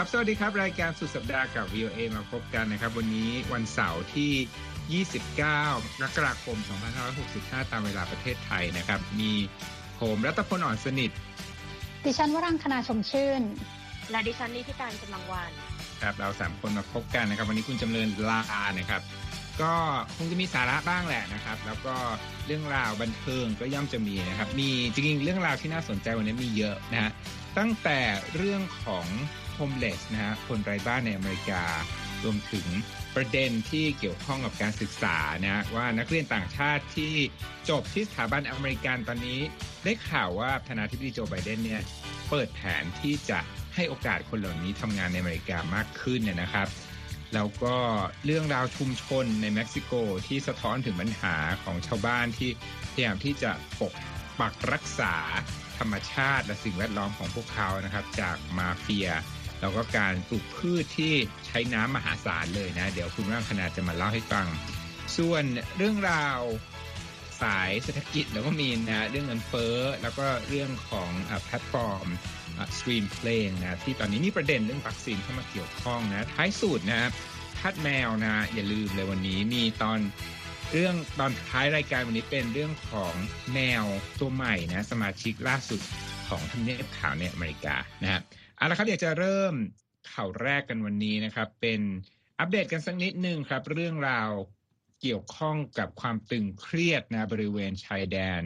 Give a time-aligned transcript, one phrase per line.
[0.00, 5.42] ครับ สวัสดีครับ รายการสุดสัปดาห์กับ VOA มาพบกันนะครับ วันนี้วันเสาร์ที่ 29ก
[6.02, 6.58] รกฎาคม
[7.14, 9.32] 2565 ตามเวลาประเทศไทยนะครับ มี
[10.00, 11.10] ผมรัตพลอ่อนสนิท
[12.04, 13.42] ดิฉันวรังคณาชมชื่น
[14.10, 15.50] และดิฉันนิติการกำลังวัน
[16.02, 18.40] ครับเราสามคนมาพบกันนะครับ วันนี้คุณจำเริญลา
[18.78, 19.00] นะครับ
[19.62, 19.72] ก็
[20.16, 21.94] คงจะมีสาระบ้างแหละนะครับ แล้วก็
[22.46, 27.12] เรื่องราวบันเทิงก็ย่อมจะมีนะครับ มีจริงๆเรื่องราวที่น่าสนใจวันนี้มีเยอะนะฮะ
[27.58, 28.00] ตั้งแต่
[28.34, 29.06] เรื่องของ
[29.56, 31.62] homeless นะฮะคนไร้บ้านในอเมริกา
[32.24, 32.66] รวมถึง
[33.16, 37.14] ประเด็นที่เกี่ยวข้องกับการศึกษานะว่านักเรียนต่างชาติที่
[37.70, 39.40] จบที่สถาบันอเมริกันตอนนี้
[39.84, 41.82] ได้ข่าวว่าประธานาธิบดีโจไบเดนเนี่ย
[42.30, 43.40] เปิดแผนที่จะ
[43.74, 46.68] ให้โอกาสคนเหล่านี้ทำงานในอเมริกามากขึ้นเนี่ยนะครับ
[47.34, 47.76] แล้วก็
[48.24, 49.92] เรื่องราวชุมชนในเม็กซิโก
[50.26, 52.50] ที่สะท้อนถึงปัญหาของชาวบ้านที่
[52.92, 53.50] พยายามที่จะ
[53.80, 53.94] ปก
[54.40, 55.14] ปักรักษา
[55.78, 59.08] ธรรมชาติและสิ่งแวดล้อมของพวกเขานะครับ จากมาเฟีย
[59.60, 61.14] แล้วก็การปลูกพืชที่
[61.46, 64.46] ใช้น้ำมหาศาลเลยนะ เดี๋ยวคุณร่างคณาจะมาเล่าให้ฟัง
[65.16, 65.44] ส่วน
[65.76, 66.40] เรื่องราว
[67.42, 71.10] สายเศรษฐกิจแล้วก็มีนะเรื่องเงินเฟ้อแล้วก็เรื่องของ
[71.44, 72.06] แพลตฟอร์ม
[72.78, 77.10] สตรีมเพลงนะที่ตอนนี้มีประเด็นเรื่องวัคซีนเข้ามาเกี่ยวข้องนะท้ายสุดนะ
[77.60, 79.98] ทาสแมวนะอย่าลืมเลยวันนี้มีตอน
[80.72, 83.14] เรื่องตอนท้ายรายการวันนี้เป็นเรื่องของ
[83.52, 83.84] แมว
[84.20, 85.80] ตัวใหม่นะสมาชิกล่าสุด
[86.28, 88.20] ของทำเนียบข่าวในอเมริกานะฮะ
[88.56, 89.54] เอาละครับอยากจะเริ่ม
[90.12, 91.80] ข่าวแรกกันวันนี้นะครับ เป็น
[92.38, 94.30] อัปเดตกันสักนิดนึงครับ เรื่องราว
[95.02, 98.42] เกี่ยวข้องกับความตึงเครียดนะบริเวณชายแดน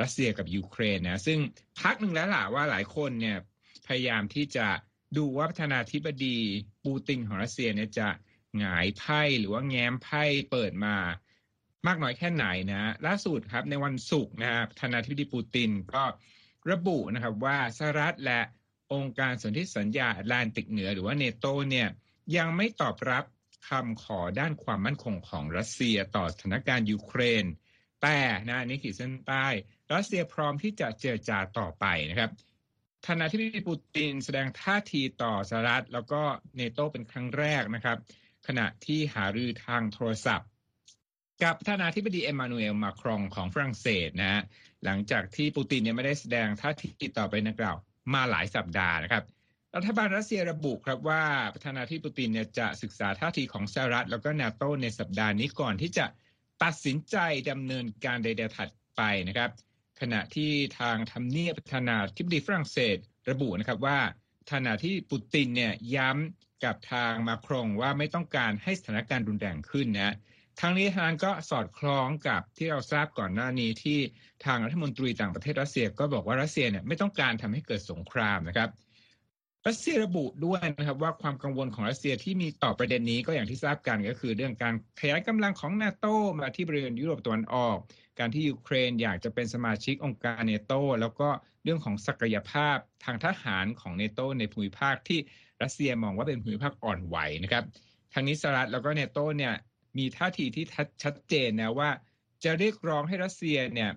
[0.00, 1.38] รัสเซียกับยูเครนนะซึ่ง
[1.80, 3.38] พักหนึ่งแล้วล่ะว่าหลายคนเนี่ย
[3.86, 4.68] พยายามที่จะ
[5.16, 6.38] ดูว่าประธานาธิบดี
[6.84, 8.08] ปูตินของรัสเซียเนี่ยจะ
[8.58, 10.96] หงายไพ่หรือว่าแง้มไพ่เปิดมา
[11.86, 16.04] มากน้อยแค่ไหนนะล่าสุดครับในวันศุกร์นะฮะประธนาธิบดีปูตินก็
[16.70, 18.40] ระบุนะครับว่าสหรัฐและ
[18.92, 21.88] องค์การสนธิสัญญาแอตแลนติกเหนือหรือว่าเนโตเนี่ย
[22.36, 23.24] ยังไม่ตอบรับ
[23.68, 27.44] คำขอด้านความมั่นคงของรัสเซียต่อสถานการณ์ยูเครน
[28.02, 28.18] แต่
[28.48, 29.46] นะนี่ขีดเส้นใต้
[29.94, 32.30] รัสเซียพร้อมที่จะเจรจาต่อไปนะครับ
[33.06, 36.22] ประธานาธิบดีปูตินแสดงท่าทีต่อสหรัฐแล้วก็
[36.56, 37.98] นาโตเป็นครั้งแรกนะครับ
[38.46, 40.48] ขณะที่หารือทางโทรศัพท์
[41.42, 44.42] กับประธานาธิบดีเอ็มมานูเอลมาครองของฝรั่งเศสนะฮะ
[44.84, 47.76] หลังจากที่ปูตินเนี่ยไม่ได้แสดงท่าทีต่อไปนักล่าว
[48.14, 49.24] มาหลายสัปดาห์นะครับ
[49.76, 51.24] รัฐบาลรัสเซียระบุครับว่า
[51.54, 56.06] ประธานาธิบดีปูตินเนี่ยจะศึกษาท่าทีของสหรัฐแล้วก็นาโตในสัปดาห์นี้ก่อนที่จะ
[56.62, 57.16] ตัดสินใจ
[57.50, 59.50] ดำเนินการใดๆถัดไปนะครับ
[60.00, 62.96] ขณะที่ทางทำเนียบประธานาธิบดีฝรั่งเศส
[63.30, 63.98] ระบุนะครับว่า
[64.40, 70.14] ประธานาธิบดีปูตินเนี่ยย้ำกับทางมาครงว่าไม่ต้องการให้สถานการณ์รุนแรงขึ้นนะ
[70.60, 73.98] ทางนี้ทางก็สอดคล้องกับที่เราทราบก่อนหน้านี้ที่
[74.44, 78.68] ทางรัฐมนตรีต่างประเทศรัสเซียก็บอกว่ารัสเซียเนี่ยไม่ต้องการทำให้เกิดสงครามนะครับ
[79.68, 86.06] รัสเซียระบุด้วยนะครับว่าความกังวลของรัสเซียที่มีต่อประเด็นนี้ก็อย่างที่ทราบกันก็คือเรื่องการขยายกำลังของนาโต
[86.38, 87.76] มาที่บริเวณยุโรปตะวันออก
[88.18, 91.28] การที่ยูเครนอยากจะเป็นสมาชิกองค์การเนโตแล้วก็
[91.64, 95.18] เรื่องของศักยภาพทางทหารของเนโตในภูมิภาคที่
[95.62, 97.64] รัสเซียมองว่าเป็นภูมิภาคอ่อนไหวนะครับ
[98.12, 99.54] ทางนี้สหรัฐแล้วก็เนโตเนี่ย
[99.98, 100.64] มีท่าทีที่
[101.02, 101.90] ชัดเจนนะว่า
[102.44, 103.90] จะเรียกร้องให้รัสเซียเนี่ย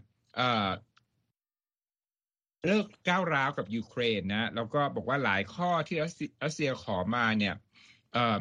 [2.66, 5.98] เลิกก้าวร้าวกับยูเครนนะแล้วก็บอกว่าหลายข้อที่
[6.44, 7.56] รัสเซียขอมาเนี่ย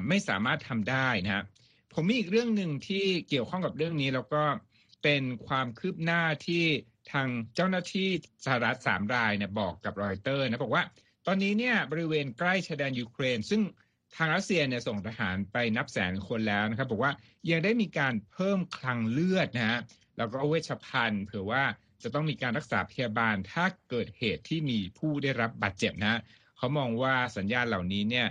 [0.09, 1.45] ไม่สามารถทำได้นะ
[1.95, 4.43] ผมมีอีกเรื่องหนึ่งที่เกี่ยวข้องกับเรื่องนี้แล้วก็
[5.03, 6.65] เป็นความคืบหน้าที่
[7.13, 8.09] ทางเจ้าหน้าที่
[8.45, 10.85] สหรัฐสามรายเนี่ยบอกกับรอยเตอร์นะบอกว่า
[11.27, 13.61] ตอนนี้เนี่ยบริเวณใกล้ชายแดนยูเครน ซึ่ง
[14.15, 17.13] ทางรัสเซียเนี่ยส่งทหารไปนับแสนคนแล้วนะครับบอกว่า
[17.51, 19.81] ยังได้มีการเพิ่มคลังเลือดนะฮะ
[20.19, 21.65] แล้วก็เวชภัณฑ์เผื่อว่า
[22.03, 26.21] จะต้องมีการรักษาพยาบาลถ้าเกิดเหตุที่มีผู้ได้รับบาดเจ็บนะ
[26.57, 28.29] เขามองว่าสัญญาณเหล่านี้เนี่ย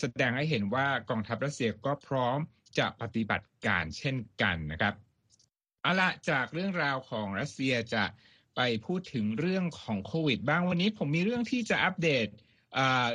[0.00, 2.38] แสดงให้เห็นว่ากองทัพรัสเซียก็พร้อม
[2.78, 4.94] จะปฏิบัติการเช่นกันนะครับ
[5.82, 8.04] เอาละจากเรื่องราวของรัสเซียจะ
[8.56, 12.26] ไปพูดถึงเรื่องของโควิด บ้างวันนี้ผมมีเรื่องที่จะอัปเดต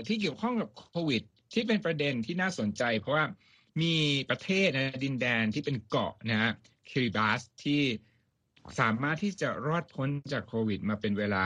[0.07, 1.23] ที่เกี่ยวข้องกับโควิด
[1.53, 3.25] ที่เป็นประเด็นที่น่าสนใจ เพราะว่า
[3.81, 3.95] มี
[4.29, 6.51] ประเทศนะดินแดนที่เป็นเกาะนะฮะ
[6.89, 7.81] คิริบาสที่
[8.79, 11.45] สามารถที่จะรอดพ้นจากโควิด มาเป็นเวลา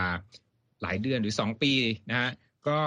[0.82, 1.74] หลายเดือนหรือสองปี
[2.10, 2.30] นะฮะ
[2.68, 2.80] ก็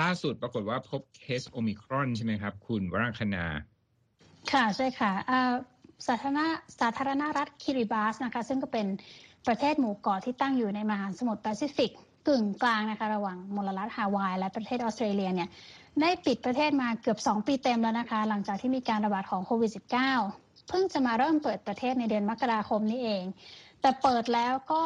[0.00, 3.46] ล่าสุดปรากฏว่าพบเคสโอมิครอนใช่ไหมครับ คุณวรังคณา
[4.52, 5.12] ค่ะใช่ค่ะ
[6.06, 6.40] สาธารณ
[6.80, 8.86] สาธารณรัฐคิริบาสนะคะ ซึ่งก็เป็น
[9.46, 11.90] ประเทศหมู่เกาะที่ตั้งอยู่ในมหาสมุทรแปซิฟิก
[12.28, 15.48] กึ่งกลางนะคะระหว่างมลรัฐฮาวาย และประเทศออสเตรเลียเนี่ย
[16.00, 19.70] ได้ปิดประเทศมาเกือบ 2 ปีเต็มแล้วนะคะ หลังจากที่มีการระบาดของโควิด
[20.16, 23.24] -19 เพิ่งจะมาเริ่มเปิดประเทศในเดือนมกราคมนี้เอง
[23.80, 24.82] แต่เปิดแล้วก็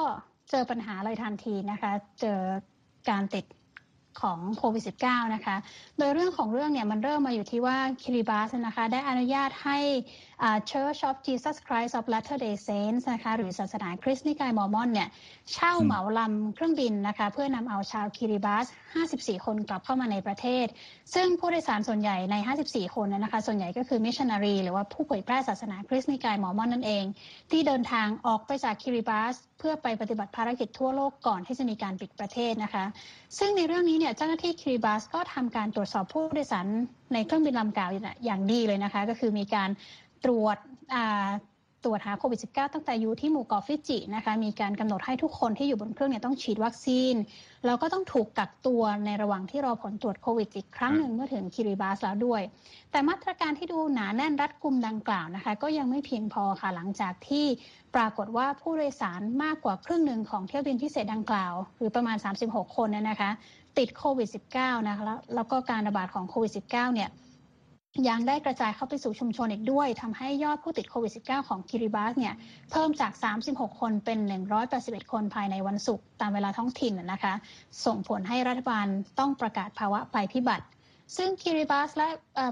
[0.50, 1.90] เจอปัญหาเลยทันทีนะคะ
[2.20, 2.38] เจอ
[3.10, 3.44] การติด
[4.20, 5.56] ของโควิด -19 นะคะ
[5.98, 9.78] โดยเรื่องของเรื่องเนี่ยมันเริ่มมาอยู่ที่ว่าคิริบาสนะคะ ได้อนุญาตให้
[10.70, 15.08] Church of Jesus Christ of Latter-day Saints นะคะหรือศาสนาคริสต์นิกายมอร์มอนเนี่ย
[15.52, 18.66] เช่าเหมาลำเครื่องบินนะคะเพื่อนำเอาชาวคิริบาส
[19.04, 20.66] 54 คนกลับเข้ามาในประเทศ
[21.14, 22.36] ซึ่งผู้โดยสารส่วนใหญ่ใน
[22.66, 27.04] 54 คนนะคะส่วนใหญ่ก็คือมิชชันนารี หรือว่าผู้เผยแพร่ศาสนาคริสต์นิกายมอร์มอนนั่นเอง
[27.50, 32.84] ที่เดินทางออกไปจากคิริบาสเพื่อไปปฏิบัติภารกิจทั่วโลกก่อนที่จะมีการปิดประเทศนะคะ
[33.38, 36.66] ซึ่งในเรื่องนี้เนี่ยเจ้าหน้าที่คิริบาสก็ทำการตรวจสอบผู้โดยสาร
[37.14, 37.88] ในเครื่องบินลำเก่า
[38.24, 39.70] อย่างดีเลยนะคะ ก็คือมีการ
[40.24, 40.58] ตรวจ
[41.84, 47.14] ตรวจหาโควิด -19 ตั้งแต่อยู่ที่หมู่เกาะฟิจินะคะ มีการกำหนดให้ทุกคนที่อยู่บนเครื่องเนี่ยต้องฉีดวัคซีน
[47.66, 52.42] แล้วก็ต้องถูกกักตัวในระหว่างที่รอผลตรวจโควิดอีกครั้งหนึ่งเมื่อถึงคิริบาสแล้วด้วย
[52.90, 57.46] แต่มาตรการที่ดูหนาแน่นรัดกุมดังกล่าวนะคะ ก็ยังไม่เพียงพอค่ะหลังจากที่
[57.94, 62.16] ปรากฏว่าผู้โดยสารมากกว่าครึ่งหนึ่งของเที่ยวบินพิเศษดังกล่าว หรือประมาณ
[62.46, 63.30] 36 คนเนี่ยนะคะ
[63.78, 65.04] ติดโควิด -19 นะคะ
[65.34, 67.10] แล้วก็การระบาดของโควิด -19 เนี่ย
[68.08, 72.34] ยังได้กระจายเข้าไปสู่ชุมชนอีกด้วยทำให้ยอดผู้ติดโควิด -19 ของคิริบาสเนี่ย
[72.70, 73.12] เพิ่มจาก
[73.46, 74.18] 36 คนเป็น
[74.66, 77.34] 181 คนภายในวันศุกร์ตามเวลาท้องถิ่นนะคะ
[77.84, 78.86] ส่งผลให้รัฐบาล
[79.18, 80.64] ต้องประกาศภาวะภัยพิบัติ
[81.16, 82.08] ซึ่งคิริบัสและ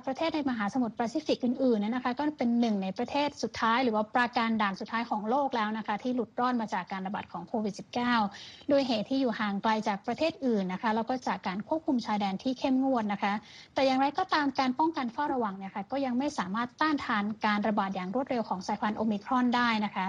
[0.07, 7.75] ประเทศในมหาสมุทรแปซิฟิกอื่นๆนะคะก็เป็นหนึ่งในประเทศสุดท้าย หรือว่าปราการด่านสุดท้ายของโลกแล้วนะคะที่หลุดรอดมาจากการระบาดของโควิด
[8.21, 13.33] -19 โดยเหตุที่อยู่ห่างไกลจากประเทศอื่นนะคะแล้วก็จากการควบคุมชายแดนที่เข้มงวดนะคะ
[13.75, 20.07] แต่อย่างไรก็ตามการป้องกันเฝ้าระวังเนี่ยค่ะก็ยังไม่สามารถต้านทานการระบาดอย่างรวดเร็วของสายพันธุ์โอมิครอนได้นะคะ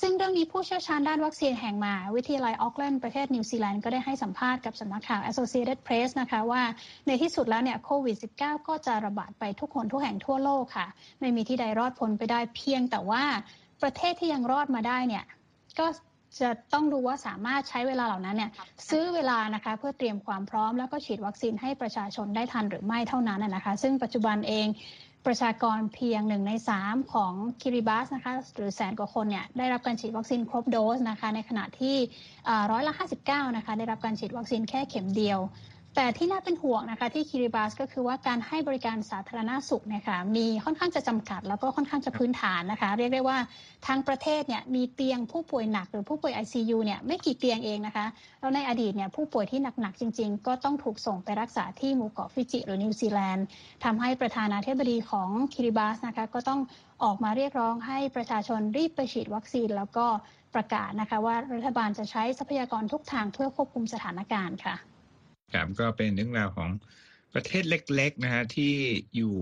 [0.00, 6.62] ซึ่งเรื่องนี้ผู้เชี่ยวชาญด้านวัคซีนแห่งมา วิทยาลัยออกแลนด์ประเทศนิวซีแลนด์ก็ได้ให้สัมภาษณ์กับสำนักข่าว Associated Press นะคะว่า
[7.06, 10.86] ในที่สุดแล้วเนี่ยโควิด -19 ก็จะระบาดไปทุกคนทุกแห่งทั่วโลกค่ะ
[11.20, 13.22] ไม่มีที่ใดรอดพ้นไปได้เพียงแต่ว่า
[13.82, 15.24] ประเทศที่ยังรอดมาได้เนี่ย
[15.78, 15.86] ก็
[16.40, 18.50] จะต้องดูว่าสามารถใช้เวลาเหล่านั้นเนี่ย
[18.88, 24.66] ซื้อเวลานะคะเพื่อเตรียมความพร้อม แล้วก็ฉีดวัคซีนให้ประชาชนได้ทันหรือไม่เท่านั้นนะคะ ซึ่งปัจจุบันเอง
[25.26, 31.96] ประชากรเพียงหนึ่งในสามของคิริบาสนะคะหรือแสนกว่าคนเนี่ยได้รับการฉีดวัคซีนครบโดสนะคะในขณะที่
[32.70, 32.94] ร้อยละ
[33.24, 35.38] 59 นะคะได้รับการฉีดวัคซีนแค่เข็มเดียว
[35.96, 43.38] แต่ที่น่าเป็นห่วงนะคะที่คิริบาสก็คือว่าการให้บริการสาธารณาสุขเนี่ยค่ะมีค่อนข้างจะจำกัด แล้วก็ค่อนข้างจะพื้นฐานนะคะ เรียกได้ว่า
[43.86, 48.06] ทางประเทศเนี่ยมีเตียงผู้ป่วยหนักหรือผู้ป่วย ICU เนี่ยไม่กี่เตียงเองนะคะ
[48.40, 53.46] แล้วในอดีตเนี่ยผู้ป่วยที่หนักๆจริง ๆ ก็ต้องถูกส่งไปรักษาที่หมู่เกาะฟิจิหรือนิวซีแลนด์
[53.84, 56.60] ทำให้ประธานาธิบดีของคิริบาสนะคะก็ต้อง
[57.04, 60.06] ออกมาเรียกร้องให้ประชาชนรีบไปฉีดวัคซีน แล้วก็
[60.54, 64.76] ประกาศนะคะว่ารัฐบาลจะใช้ทรัพยากรทุกทางเพื่อควบคุมสถานการณ์ค่ะ
[65.52, 66.70] ครับก็เป็นเรื่องราวของ
[67.34, 68.72] ประเทศเล็ก ๆ นะฮะที่
[69.16, 69.36] อยู่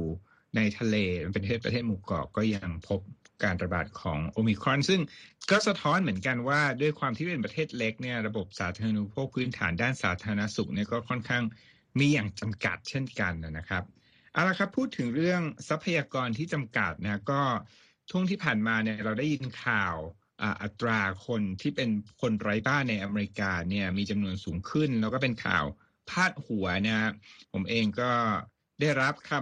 [0.56, 3.00] ในทะเลเป็นประเทศประเทศหมู่เกาะก็ยังพบ
[3.44, 5.00] การระบาดของโอมิครอน ซึ่ง
[5.50, 11.44] ก็สะท้อนเหมือนกันว่าด้วยความที่เป็นประเทศเล็กเนี่ยระบบสาธารณูปโภคพื้นฐานด้านสาธารณสุขเนี่ยก็ค่อนข้าง
[11.98, 13.84] มีอย่างจำกัดเช่นกันนะครับ
[14.32, 17.42] เอาละครับพูดถึงเรื่องทรัพยากรที่จำกัดนะก็
[18.10, 19.96] ช่วงที่ผ่านมาเนี่ยเราได้ยินข่าว
[20.62, 21.90] อัตราคนที่เป็น
[22.20, 25.64] คนไร้บ้านในอเมริกาเนี่ยมีจำนวนสูงขึ้น แล้วก็เป็นข่าว
[26.10, 27.12] พาดหัวนะ
[27.52, 28.10] ผมเองก็
[28.80, 29.32] ได้รับค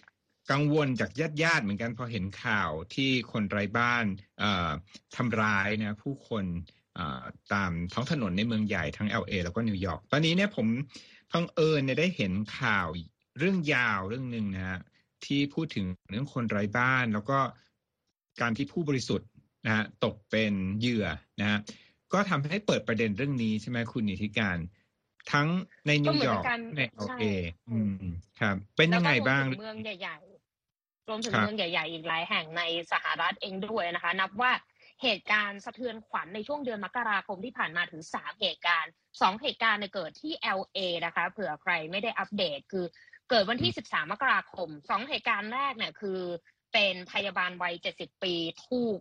[0.00, 4.04] ำกังวลจากญาติญาติเหมือนกันพอเห็นข่าวที่คนไร้บ้าน
[5.16, 6.44] ทำร้ายนะผู้คน
[7.52, 10.66] ตามท้องถนนในเมืองใหญ่ทั้ง LA แล้วก็นิวยอร์กตอนนี้เนี่ยผม
[11.32, 12.86] บังเอิญเนี่ยได้เห็นข่าว
[13.38, 14.80] เรื่องยาวเรื่องหนึ่งนะฮะ
[15.24, 17.38] ที่พูดถึงเรื่องคนไร้บ้าน แล้วก็
[18.40, 19.28] การที่ผู้บริสุทธิ์
[19.66, 21.06] นะฮะตกเป็นเหยื่อ
[21.40, 21.58] นะฮะ
[22.12, 24.58] ก็ทำให้เปิดประเด็นเรื่องนี้ใช่ไหมคุณนิติการ
[25.32, 25.48] ทั้ง
[25.86, 26.44] ในนิวยอร์ก
[26.76, 27.24] ใน LA
[27.70, 28.04] อืม
[28.40, 32.62] ครับ เป็นยังไงบ้างเมืองใหญ่ๆรวมถึงเมืองใหญ่ ๆ อีกหลายแห่งใน
[32.92, 34.52] สหรัฐเองด้วยนะคะ นับว่า
[35.02, 42.84] เหตุการณ์สะเทือนขวัญในช่วงเดือนมกราคมที่ผ่านมาถึงสามเหตุการณ์สองเหตุการณ์เกิดที่ LA นะคะ เผื่อใครไม่ได้อัปเดตคือ
[43.30, 46.20] เกิดวันที่ 13 มกราคมสองเหตุการณ์แรกเนี่ยคือ
[46.72, 48.34] เป็นพยาบาลวัย 70 ปี
[48.66, 48.98] ถูก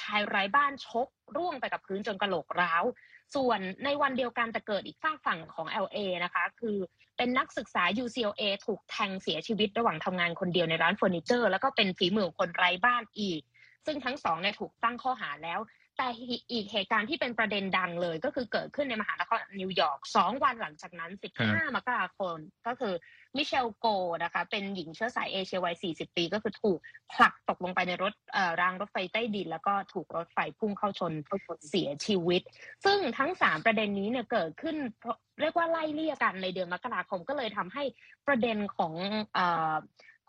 [0.00, 2.84] ชายไร้บ้านชก ร่วงไปกับพื้นจนกระโหลกร้าว
[3.34, 6.76] ส่วนในวันเดียวกันแต่เกิดอีกฝากฝั่งของ LA นะคะ คือ
[7.16, 13.40] เป็นนักศึกษา UCLA ถูกแทงเสียชีวิตระหว่างทำงานคนเดียวในร้านเฟอร์นิเจอร์ แล้วก็เป็นฝีมือคนไร้บ้านอีก
[13.86, 15.58] ซึ่งทั้งสองเนี่ยถูกตั้งข้อหาแล้ว
[15.96, 16.08] แต่
[16.52, 21.10] อีกเหตุการณ์ที่เป็นประเด็นดังเลย ก็คือเกิดขึ้นในมหานครนิวยอร์กสองวันหลังจากนั้น
[21.42, 22.94] 15 มกราคม ก็คือ
[23.36, 23.86] มิเชลโก
[24.22, 26.78] นะคะ เป็นหญิงเชื้อสายเอเชียวัย 40 ปี ก็คือถูก
[27.12, 28.14] ผลักตกลงไปในรถ
[28.60, 31.12] รางรถไฟใต้ดิน แล้วก็ถูกรถไฟพุ่งเข้าชน
[31.68, 32.42] เสียชีวิต
[32.84, 34.76] ซึ่งทั้ง 3 ประเด็นนี้เนี่ยเกิดขึ้น
[35.40, 37.84] เรียกว่าไล่เลี่ยกันในเดือนมกราคมก็เลยทำให้
[38.26, 38.92] ประเด็นของ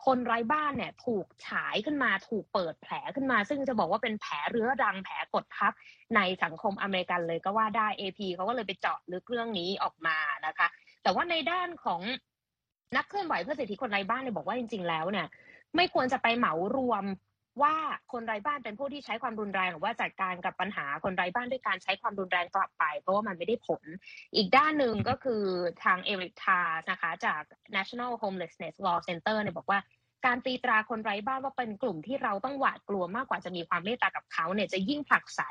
[0.05, 5.73] คนไร้บ้านเนี่ยถูกฉายขึ้นมาถูกเปิดแผลขึ้นมา ซึ่งจะบอกว่าเป็นแผลเรื้อรังแผลกดทับ
[6.15, 10.67] ในสังคมอเมริกันเลยก็ว่าได้ AP เขาก็เลยไปเจาะลึกเรื่องนี้ออกมานะคะ
[11.03, 12.01] แต่ว่าในด้านของ
[12.97, 15.27] นักเคลื่อนไหวเพื่อสิทธิคนไร้บ้านเนี่ยบอกว่าจริง ๆ แล้วเนี่ย
[15.75, 17.03] ไม่ควรจะไปเหมารวม
[17.61, 17.75] ว่า
[18.11, 23.83] คนไร้บ้านเป็นผู้ที่ใช้ความรุนแรงหรือว่าจัดการกับปัญหาคนไร้บ้านด้วยการใช้ความรุนแรงกลับไป เพราะว่ามันไม่ได้ผล
[24.35, 25.43] อีกด้านหนึ่งก็คือ
[25.83, 26.59] ทางเอริกทา
[26.91, 27.41] นะคะจาก
[27.75, 29.79] National Homelessness Law Center เนี่ยบอกว่า
[30.25, 35.41] การตีตราคนไร้บ้านว่าเป็นกลุ่มที่เราต้องหวาดกลัวมากกว่าจะมีความเมตตากับเขาเนี่ยจะยิ่งผลักไส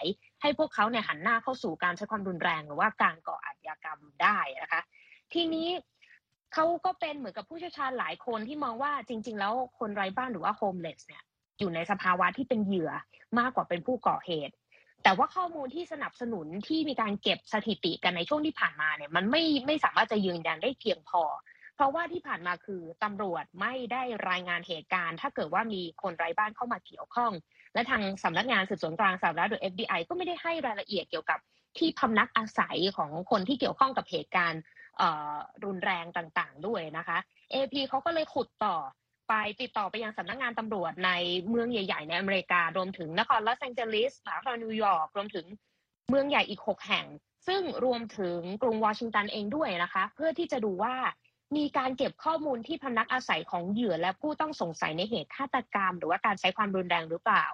[0.43, 4.83] ให้พวกเขาเนี่ยหันหน้าเข้าสู่การใช้ความรุนแรงหรือว่าการก่ออาชญากรรมได้นะคะ
[5.33, 5.69] ทีนี้
[6.55, 11.23] เขาก็เป็นเหมือนกับผู้เชี่ยวชาญหลายคนที่มองว่าจริง ๆ แล้วคนไร้บ้านหรือว่าโฮมเลสเนี่ย
[11.63, 12.93] อยู่ในสภาวะที่เป็นเหยื่อ
[13.39, 14.55] มากกว่าเป็นผู้ก่อเหตุ
[15.03, 21.23] แต่ว่าข้อมูลที่สนับสนุนที่มีการเก็บสถิติกันในช่วงที่ผ่านมาเนี่ยมันไม่ไม่สามารถจะยืนยันได้เพียงพอ
[21.75, 27.33] เพราะว่าที่ผ่านมาคือตำรวจไม่ได้รายงานเหตุการณ์ ถ้าเกิดว่ามีคนไร้บ้านเข้ามาเกี่ยวข้อง
[27.75, 31.39] และทางสำนักงานสืบสวนกลางสหรัฐหรือ FBI ก็ไม่ได้ให้รายละเอียดเกี่ยวกับ
[31.79, 34.63] ที่พำนักอาศัยของคนที่เกี่ยวข้องกับเหตุการณ์
[35.65, 37.19] รุนแรงต่างๆด้วยนะคะ
[37.53, 38.77] AP เขาก็เลยขุดต่อ
[39.33, 41.11] ไปติดต่อไปยังสำนักงานตำรวจใน
[41.49, 45.47] เมืองใหญ่ ๆ ในอเมริกา รวมถึงนครลอสแองเจลิสมหานครนิวยอร์กรวมถึง
[46.09, 47.07] เมืองใหญ่อีก6แห่ง
[47.47, 50.95] ซึ่งรวมถึงกรุงวอชิงตันเองด้วยนะคะ เพื่อที่จะดูว่า
[51.57, 57.47] มีการเก็บข้อมูลที่พนักอาศัยของเหยื่อและผู้ต้องสงสัยในเหตุฆาตกรรม หรือว่าการใช้ความรุนแรงหรือเปล่า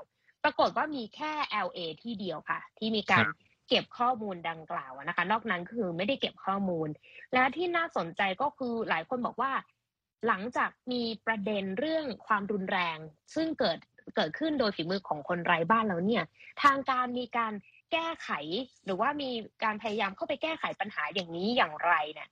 [0.44, 1.32] ปรากฏว่ามีแค่
[1.66, 3.24] LA ที่เดียวค่ะ ที่มีการ
[3.68, 6.88] เก็บข้อมูลดังกล่าวนะคะ นอกนั้นคือไม่ได้เก็บข้อมูล
[7.32, 9.52] และที่น่าสนใจก็คือหลายคนบอกว่า
[10.26, 12.98] หลังจากมีประเด็นเรื่องความรุนแรง
[13.34, 13.78] ซึ่งเกิด
[14.16, 16.24] เกิดขึ้นโดยฝีมือของคนไร้บ้านแล้วเนี่ย
[16.62, 17.52] ทางการมีการ
[17.92, 18.30] แก้ไข
[18.84, 19.30] หรือว่ามี
[19.64, 22.28] การพยายามเข้าไปแก้ไขปัญหาอย่างนี้อย่างไรเนี่ย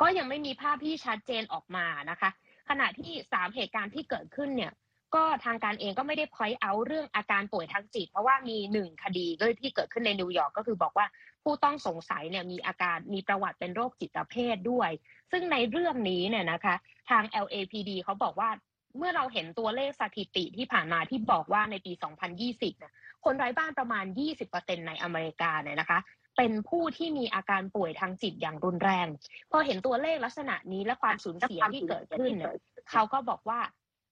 [0.00, 2.30] ก็ยังไม่มีภาพที่ชัดเจนออกมานะคะ
[2.68, 4.72] ขณะที่สามเหตุการณ์ที่เกิดขึ้นเนี่ย
[5.14, 11.06] ก็ทางการเองก็ไม่ได้พอยเอาเรื่องอาการป่วยทางจิต เพราะว่ามีหนึ่งคดีก็ที่เกิดขึ้นในนิวยอร์กก็คือบอกว่า
[11.44, 14.90] ผู้ต้องสงสัยเนี่ยมีอาการมีประวัติเป็นโรคจิตเภทด้วย
[15.30, 16.74] ซึ่งในเรื่องนี้เนี่ยนะคะ
[17.10, 18.50] ทาง LAPD เขาบอกว่า
[18.98, 21.92] เมื่อเราเห็นตัวเลขสถิติที่ผ่านมาที่บอกว่าในปี
[22.36, 22.92] 2020เนี่ย
[23.24, 24.04] คนไร้บ้านประมาณ
[24.46, 25.98] 20%ในอเมริกาเนี่ยนะคะ
[26.36, 29.06] เป็นผู้ที่มีอาการป่วยทางจิตอย่างรุนแรง
[29.50, 32.54] พอเห็นตัวเลขลักษณะนี้และความสูญเสียที่เกิดขึ้นเนี่ย
[32.90, 33.60] เขาก็บอกว่า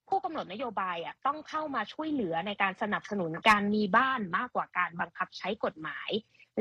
[0.09, 6.11] ผู้กำหนดนโยบายอะต้องเข้ามาช่วยเหลือในการสนับสนุนการมีบ้านมากกว่าการบังคับใช้กฎหมาย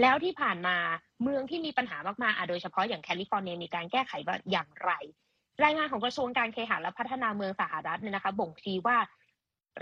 [0.02, 0.78] แล้วที่ผ่านมา
[1.24, 4.92] เมืองที่มีปัญหามากๆโดยเฉพาะอย่างแคลิฟอร์เนียมีการแก้ไขว่าอย่างไร
[5.64, 8.98] รายงานของกระทรวงการเคหะและพัฒนาเมืองสหรัฐเนี่ยนะคะบ่งชี้ว่า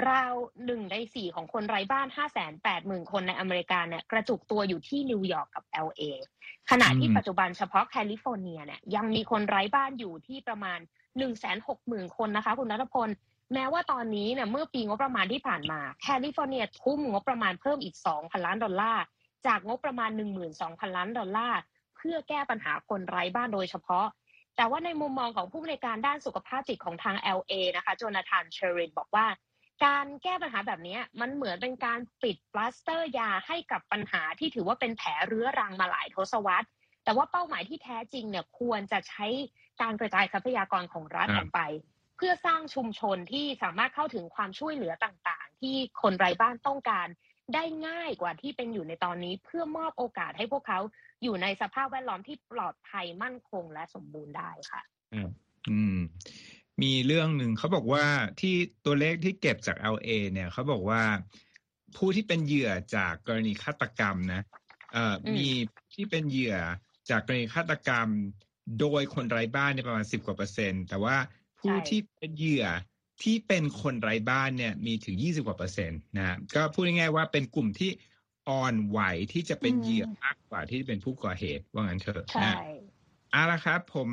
[0.09, 0.33] ราว
[0.65, 6.03] หนึ่งในสี่ของคนไร้บ้านห้าแสนแปดหมื่นคนในอเมริกาเนี่ยกระจุกตัวอยู่ที่นิวยอร์กกับ LA
[6.69, 10.79] ขณะที่ปัจจุบันเฉพาะแคลิฟอร์เนียเนี่ยยังมีคนไร้บ้านอยู่ที่ประมาณ
[11.17, 13.09] หนึ่งแสนหกหมื่นคนนะคะ คุณนัทพล
[13.53, 19.03] แม้ว่าตอนนี้เนี่ยเมื่อปีงบประมาณที่ผ่านมา แคลิฟอร์เนียทุ่มงบประมาณเพิ่มอีก 2,000 ล้านดอลลาร์
[19.47, 20.09] จากงบประมาณ
[20.53, 21.59] 12,000 ล้านดอลลาร์
[21.95, 24.07] เพื่อแก้ปัญหาคนไร้บ้านโดยเฉพาะ
[24.55, 29.25] แต่ว่าในมุมมองของผู้บริการด้านสุขภาพจิตของทาง LA นะคะโจนาธานเชอรินบอกว่า
[29.85, 36.67] การแก้ปัญหาแบบนี้มันเหมือนเป็นการปิดปลาสเตอร์ยาให้กับปัญหาที่ถือว่าเป็นแผลเรื้อรังมาหลายทศวรรษ
[37.03, 39.25] แต่ว่าเป้าหมายที่แท้จริงเนี่ยควรจะใช้
[39.81, 41.61] การกระจายทรัพยากรของรัฐออกไป
[42.17, 47.07] เพื่อสร้างชุมชนที่สามารถเข้าถึงความช่วยเหลือต่างๆ ที่คนไร้บ้านต้องการ
[47.53, 50.79] ได้ง่ายกว่าที่เป็นอยู่ในตอนนี้ เพื่อมอบโอกาสให้พวกเขา
[51.23, 54.81] อยู่ในสภาพแวดล้อมที่ปลอดภัยมั่นคงและสมบูรณ์ได้ค่ะ
[55.69, 55.97] อืม
[56.81, 58.05] มีเรื่องหนึ่งเขาบอกว่า
[58.39, 61.01] ที่ตัวเลขที่เก็บจาก LA เนี่ยเขาบอกว่า
[61.97, 64.41] ผู้ที่เป็นเหยื่อจากกรณีฆาตกรรมนะ
[64.93, 65.47] เอ่อมี
[65.93, 66.57] ที่เป็นเหยื่อ
[67.09, 68.07] จากกรณีฆาตกรรม
[68.79, 71.15] โดยคนไร้บ้านในประมาณสิบกว่าเปอร์เซ็นต์แต่ว่า
[71.59, 72.65] ผู้ที่เป็นเหยื่อ
[73.23, 77.91] ที่เป็นคนไร้บ้านเนี่ยมีถึงยี่สิบกว่าเปอร์เซ็นต์นะก็พูดง่ายๆว่าเป็นกลุ่มที่
[78.49, 78.99] อ่อนไหว
[79.33, 82.55] ที่จะเป็นเหยื่อมากกว่าที่เป็นผู้ก่อเหตุว่างั้นเถอะนะ
[83.31, 84.09] เอาละครับ ผม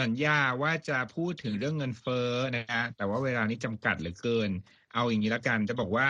[0.00, 4.50] สัญญาว่าจะพูดถึงเรื่องเงินเฟ้อนะฮะแต่ว่าเวลานี้จำกัดเหลือเกิน
[4.94, 6.08] เอาอย่างนี้แล้วกันจะบอกว่า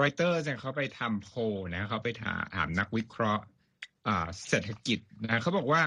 [0.00, 1.30] รอยเตอร์เนี่ยเขาไปทำโพ
[1.74, 3.44] นะเขาไปถามถามนักวิเคราะห์
[4.48, 5.82] เศรษฐกิจนะเขาบอกว่า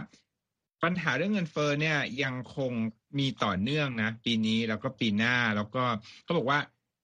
[0.83, 2.71] ปัญหาเรื่องเงินเฟ้อเนี่ยยังคง
[3.19, 5.83] มีต่อเนื่องนะ ปีนี้แล้วก็ปีหน้าแล้วก็
[6.23, 6.59] เขาบอกว่า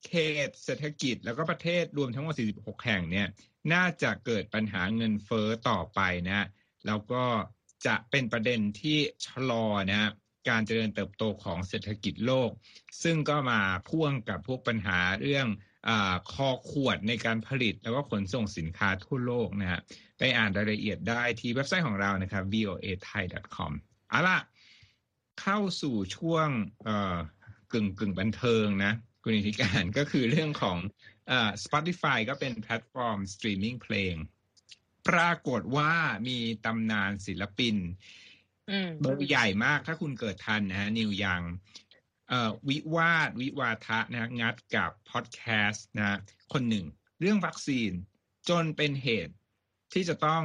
[0.06, 0.12] เข
[0.48, 3.28] ตเศรษฐกิจแล้วก็ประเทศรวมทั้งหมด 46 แห่งเนี่ย
[3.74, 6.48] น่าจะเกิดปัญหาเงินเฟ้อต่อไปนะ
[6.88, 7.24] แล้วก็
[7.86, 10.12] จะเป็นประเด็นที่ชะลอนะ
[10.50, 12.50] การเจริญเติบโตของเศรษฐกิจโลก
[13.04, 15.48] ซึ่งก็มาพ่วงกับพวกปัญหาเรื่อง
[16.32, 19.80] คอขวดในการผลิตแล้วก็ขนส่งสินค้าทั่วโลกนะฮะ
[20.18, 23.24] ไปอ่านรายละเอียดได้ที่เว็บไซต์ของเรานะครับ voa thai
[23.56, 23.72] com
[24.10, 24.40] เอาล่ะ
[25.42, 26.50] เข้าสู่ช่วง
[27.74, 30.78] กึ่งกึ่งบันเทิงนะ คุณอิทธิการก็คือเรื่องของ
[31.32, 34.16] อ Spotify ก็เป็นแพลตฟอร์มสตรีมมิ่งเพลง
[35.10, 35.92] ปรากฏว่า
[36.28, 37.76] มีตำนานศิลปิน
[39.02, 41.85] เบอร์ใหญ่มากถ้าคุณเกิดทันนะฮะ Neil Young เอ่อ
[42.70, 46.20] วิวาทวิวาทะนะงัดกับพอดแคสต์นะ
[46.54, 46.86] คนหนึ่ง
[47.22, 47.92] เรื่องวัคซีน
[48.50, 49.36] จนเป็นเหตุ
[49.94, 50.44] ที่จะต้อง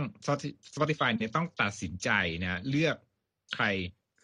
[0.74, 2.10] Spotify เนี่ยต้องตัดสินใจ
[2.42, 2.96] นะเลือก
[3.54, 3.64] ใคร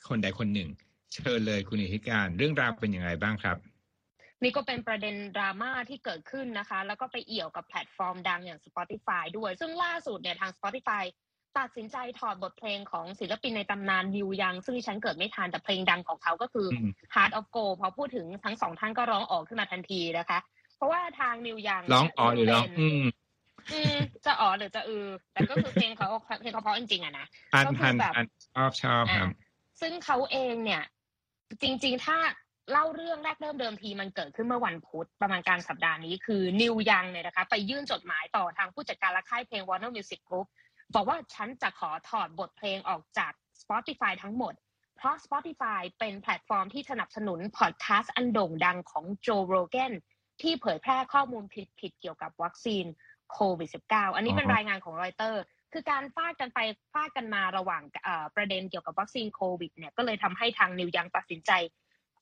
[0.09, 0.71] คนใดคนหนึ่ง
[1.15, 3.57] เชิญเลยคุณอิทธิการเรื่องราวเป็นยังไงบ้างครับ
[4.43, 11.05] นี่ก็เป็นประเด็นดราม่าที่เกิดขึ้นนะคะ แล้วก็ไปเอี่ยวกับแพลตฟอร์มดังอย่าง Spotify ด้วย ซึ่งล่าสุดเนี่ยทาง Spotify
[11.59, 16.67] ตัดสินใจถอดบทเพลงของศิลปินในตำนานนิวยัง ซึ่งฉันเกิดไม่ทันแต่เพลงดังของเขาก็คือ
[17.15, 20.39] Heart of Gold พอพูดถึงทั้งสองท่านก็ร้องออกขึ้นมาทันทีนะคะ
[20.77, 22.67] เพราะว่าทางนิวยังร้องอ๋อหรือร้อง
[23.73, 26.09] อืมจะอ๋อหรือจะอือ แต่ก็คือเพลงเขา
[26.41, 27.27] เพลงเขาเพราะจริงๆอะนะ
[27.67, 28.15] ก็คือแบบ
[28.55, 29.29] ชอบชอบครับ
[29.81, 30.83] ซึ่งเขาเองเนี่ย
[31.63, 32.19] จริง ๆ ถ้า
[32.73, 40.47] เล่าเรื่องแรกเริ่มเดิมทีมันเกิดขึ้นเมื่อวันพุธประมาณกลางสัปดาห์นี้คือนิวยังเนี่ยนะคะ ไปยื่นจดหมายต่อทางผู้จัดการและค่ายเพลง Warner Music Group
[40.95, 44.55] บอกว่าฉันจะขอถอดบทเพลงออกจาก Spotify ทั้งหมด
[44.97, 49.93] เพราะ Spotify เป็นแพลตฟอร์มที่สนับสนุนพอดแคสต์อันโด่งดังของโจโรแกน
[50.43, 51.45] ที่เผยแพร่ข้อมูล
[51.81, 52.85] ผิดๆเกี่ยวกับวัคซีน
[53.33, 56.59] โควิด -19 อันนี้เป็นรายงานของรอยเตอร์ คือการฟาดกันไป
[56.93, 57.83] ฟาดกันมาระหว่าง
[58.37, 61.51] ประเด็นเกี่ยวกับวัคซีนโควิดเนี่ยก็เลยทำให้ทางนีล ยังตัดสินใจ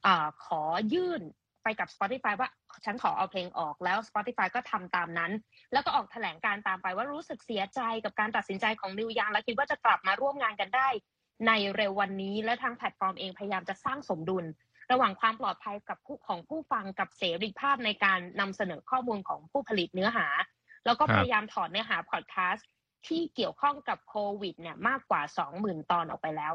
[0.07, 0.09] อ
[0.45, 1.23] ขอยื่น
[1.65, 2.49] ไปกับ Spotify ว่า
[2.85, 5.33] ฉันขอเอาเพลงออกแล้ว Spotify ก็ทำตามนั้น
[5.73, 10.89] แล้วก็ออกแถลงการณ์ตามไปว่ารู้สึกเสียใจกับการตัดสินใจของนีล ยังและคิดว่าจะกลับมาร่วมงานกันได้
[11.47, 14.45] ในเร็ววันนี้และทางแพลตฟอร์มเองพยายามจะสร้างสมดุล
[14.93, 20.27] ระหว่างความปลอดภัยกับผู้ของผู้ฟังกับเสรีภาพในการนำเสนอข้อมูลของผู้ผลิตเนื้อหา
[20.87, 22.69] แล้วก็พยายามถอดเนื้อหาพอดแคสต์
[23.07, 25.23] ที่เกี่ยวข้องกับโควิดเนี่ยมากกว่า
[25.57, 26.53] 20,000 ตอนออกไปแล้ว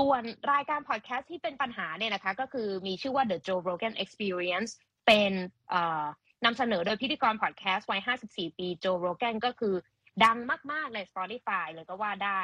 [0.00, 4.70] ส่วนรายการพอดแคสต์ที่เป็นปัญหาเนี่ยนะคะ ก็คือมีชื่อว่า The Joe Rogan Experience
[5.06, 5.32] เป็น
[6.44, 9.74] นำเสนอโดยพิธีกรพอดแคสต์วัย 54 ปีโจโรแกนก็คือ
[10.24, 10.38] ดัง
[10.72, 12.42] มาก ๆ ใน Spotify เลยก็ว่าได้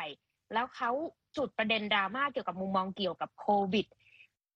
[0.53, 0.91] แล้วเขา
[1.37, 3.87] จุดประเด็นดราม่าเกี่ยวกับมุมมองเกี่ยวกับโควิด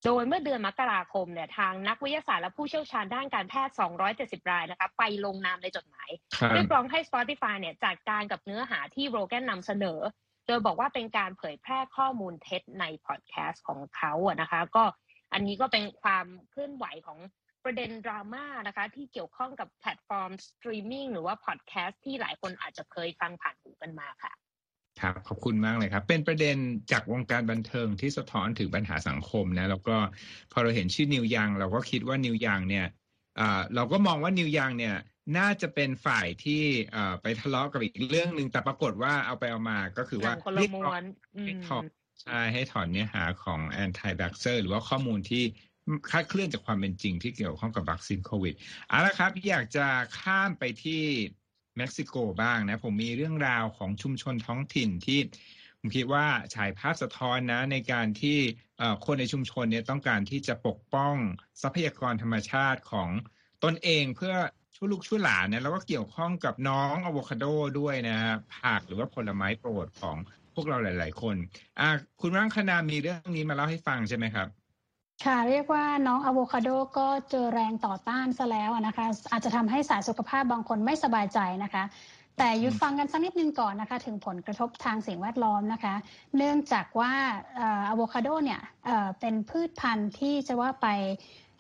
[0.05, 3.75] โดยเมื่อเดือนมกราคมเนี่ยทางนักวิทยาศาสตร์และผู้เชี่ยวชาญด้านการแพทย์
[4.13, 6.11] 270 รายนะคะไปลงนามในจดหมาย
[6.55, 14.85] เรียกร้องให้ Spotify เนี่ยจัดการกับเนื้อหาที่โรแกนนำเสนอโดยบอกว่าเป็นการเผยแพร่ข้อมูลเท็จในพอดแคสต์ของเขาอะนะคะ ก็
[15.33, 17.19] อันนี้ก็เป็นความเคลื่อนไหวของ
[17.65, 24.33] ประเด็นดราม่านะคะที่เกี่ยวข้องกับแพลตฟอร์มสตรีมมิ่งหรือว่าพอดแคสต์ที่หลายคนอาจจะเคยฟังผ่านหูกันมาค่ะ
[25.01, 26.57] ครับขอบคุณมากเลยครับ เป็นประเด็น
[26.93, 29.97] จากวงการบันเทิงที่สะท้อนถึงปัญหาสังคมนะแล้วก็
[30.53, 32.87] พอเราเห็นชื่อนิวยังเราก็คิดว่านิวยังเนี่ย
[33.75, 34.95] เราก็มองว่านิวยังเนี่ย
[35.39, 36.63] น่าจะเป็นฝ่ายที่
[37.23, 41.05] ไปทะเลาะกับอีกเรื่องหนึ่งแต่ปรากฏว่าเอาไปเอามาก็คือว่าเรียกร้อง
[41.45, 41.85] ให้ถอน
[42.23, 45.45] ใช่ให้ถอนเนื้อหาของ anti vaxxer หรือว่าข้อมูลที่
[46.11, 48.55] คาดเคลื่อนจากความเป็นจริงที่เกี่ยวข้องกับวัคซีนโควิด
[48.89, 49.87] เอาละครับ อยากจะ
[50.21, 51.03] ข้ามไปที่
[51.77, 55.21] เม็กซิโกบ้างนะ ผมมีเรื่องราวของชุมชนท้องถิ่นที่
[55.79, 58.39] ผมคิดว่าฉายภาพสะท้อนนะในการที่
[59.07, 61.17] คนในชุมชนเนี่ยต้องการที่จะปกป้อง
[61.63, 63.09] ทรัพยากรธรรมชาติของ
[63.65, 64.35] ตนเองเพื่อ
[64.83, 67.45] ช่วยลูกช่วยหลานเนี่ยแล้วก็เกี่ยวข้องกับน้องอะโวคาโด
[67.79, 70.17] ด้วยนะฮะผักหรือว่าผลไม้โปรดของ
[70.55, 71.37] พวกเราหลาย ๆ คน
[71.81, 71.89] อ่า
[72.21, 74.49] คุณร่างคณามีเรื่องนี้มาเล่าให้ฟังใช่ไหมครับ
[75.25, 81.85] ค่ะเรียกว่าน้องอะโวคาโดก็เจอแรงต่อต้านซะแล้วนะคะ อาจจะทำให้สายสุขภาพบางคนไม่สบายใจนะคะ
[82.39, 85.95] แต่ยุดฟังกันสักนิดนึงก่อนนะคะ ถึงผลกระทบทางสิ่งแวดล้อมนะคะ
[86.37, 87.13] เนื่องจากว่า
[87.59, 88.61] อะโวคาโดเนี่ย
[89.21, 90.87] เป็นพืชพันธุ์ที่จะว่าไป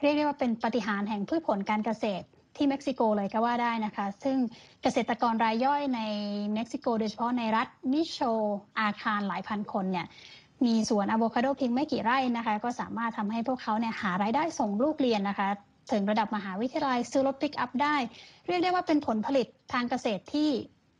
[0.02, 2.26] เรียกได้ว่าเป็นปฏิหารแห่งพืชผลการเกษตร
[2.60, 4.36] ที่เม็กซิโกเลยก็ว่าได้นะคะ ซึ่ง
[4.82, 6.00] เกษตรกรรายย่อยใน
[6.54, 8.18] เม็กซิโก โดยเฉพาะในรัฐมิโช
[8.80, 10.06] อาคารหลายพันคนเนี่ย
[10.66, 15.48] มีสวนอะโวคาโดเพียงไม่กี่ไร่นะคะ ก็สามารถทำให้พวกเขาเนี่ยหารายได้ส่งลูกเรียนนะคะ
[15.92, 17.96] ถึงระดับมหาวิทยาลัยซื้อรถปิกอัพได้
[18.46, 20.48] เรียกได้ว่าเป็นผลผลิตทางเกษตรที่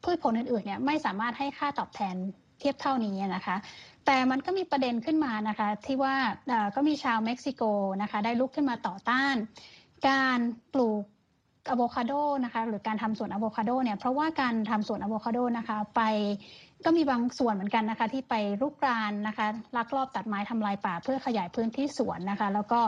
[0.05, 2.17] พืชผลอื่นๆเนี่ยไม่สามารถให้ค่าตอบแทน
[2.59, 3.57] เทียบเท่านี้นะคะ
[4.07, 6.15] แต่มันก็มีประเด็นขึ้นมานะคะ ที่ว่า
[6.77, 7.63] ก็มีชาวเม็กซิโก
[8.03, 9.35] นะคะ ได้ลุกขึ้นมาต่อต้าน
[10.09, 10.39] การ
[10.73, 11.05] ปลูก
[11.69, 12.13] อะโวคาโด
[12.45, 16.01] นะคะหรือการทำสวนอะโวคาโดเนี่ยเพราะว่าการทำสวนอะโวคาโดนะคะไป
[16.85, 19.47] ก็มีบางส่วนเหมือนกันนะคะที่ไปรุกรานนะคะ
[19.77, 22.81] ลักลอบตัดไม้ทำลายป่าเพื่อขยายพื้นที่สวนนะคะ แล้วก็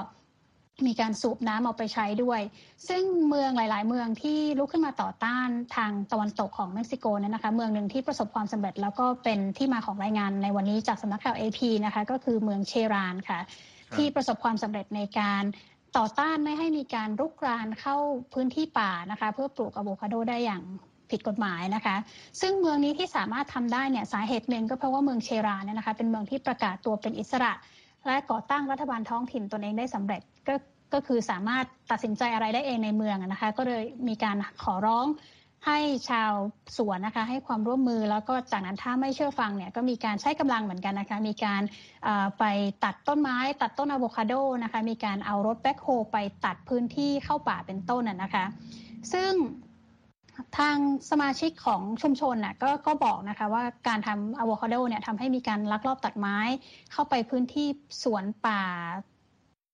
[0.86, 2.40] มีการสูบน้ำเอาไปใช้ด้วย
[2.88, 13.40] ซึ่งเมืองหลาย ๆ เมืองที่ลุกขึ้นมาต่อต้านทางตะวันตกของเม็กซิโกเนี่ยนะคะ เมืองหนึ่งที่ประสบความสำเร็จแล้วก็เป็นที่มาของรายงานในวันนี้จากสำนักข่าว AP นะคะก็คือเมืองเชรานค่ะ
[13.96, 15.42] ที่ประสบความสำเร็จในการ
[15.96, 17.96] ต่อต้านไม่ให้มีการรุกรานเข้า
[18.34, 20.62] พื้นที่ป่านะคะ เพื่อปลูกอะโวคาโดได้อย่าง
[21.10, 21.96] ผิดกฎหมายนะคะ
[22.40, 27.52] ซึ่งเมืองนี้ที่สามารถทำได้เนี่ยสาเหตุหนึ่งก็เพราะว่าเมืองเชราเนี่ยนะคะ เป็นเมืองที่ประกาศตัวเป็นอิสระ
[28.06, 30.54] และก่อตั้งรัฐบาลท้องถิ่นตนเองได้สำเร็จก็
[30.94, 35.06] ก็คือสามารถตัดสินใจอะไรได้เองในเมืองนะคะ ก็เลยมีการขอร้อง
[35.66, 35.78] ให้
[36.10, 36.32] ชาว
[36.76, 41.62] สวนนะคะให้ความร่วมมือแล้วก็จากนั้นถ้าไม่เชื่อฟังเนี่ยก็มีการใช้กำลังเหมือนกันนะคะ มีการ
[42.38, 42.44] ไป
[42.84, 48.44] ตัดต้นไม้ ตัดต้นอะโวคาโดนะคะ มีการเอารถแบ็คโฮไปตัดพื้นที่เข้าป่าเป็นต้นนะคะ
[49.12, 49.32] ซึ่ง
[50.58, 50.76] ทาง
[51.10, 56.38] สมาชิกของชุมชนน่ะกก็บอกนะคะว่าการทำอะโวคาโดเนี่ยทำให้มีการลักลอบตัดไม้
[56.92, 57.68] เข้าไปพื้นที่
[58.02, 58.62] สวนป่า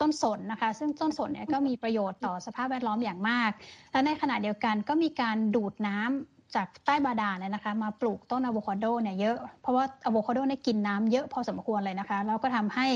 [0.01, 3.51] ต้นสนนะคะ ซึ่งต้นสนเนี่ยก็มีประโยชน์ต่อสภาพแวดล้อมอย่างมาก
[3.93, 12.87] และในขณะเดียวกันก็มีการดูดน้ำจากใต้บาดาลเนี่ยนะคะ มาปลูกต้นอะโวคาโดเนี่ยเยอะ เพราะว่าอะโวคาโดเนี่ยกินน้ำเยอะพอสมควรเลยนะคะ แล้วก็ทำให้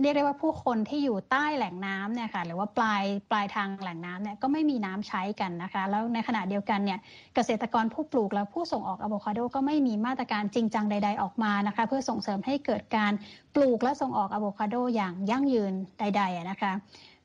[0.00, 6.98] เรียกได้ว่าผู้คนที่อยู่ใต้แหล่งน้ำเนี่ยค่ะหรือว่าปลายปลายทางแหล่งน้ำเนี่ยก็ไม่มีน้ำใช้กันนะคะ แล้วในขณะเดียวกันเนี่ย
[7.34, 13.12] เกษตรกรผู้ปลูกและผู้ส่งออกอะโวคาโดก็ไม่มีมาตรการจริงจังใด ๆออกมานะคะ เพื่อส่งเสริมให้เกิดการ
[13.54, 16.72] ปลูกและส่งออกอะโวคาโดอย่างยั่งยืนใดๆนะคะ